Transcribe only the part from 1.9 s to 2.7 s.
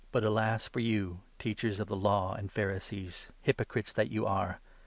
Law and 27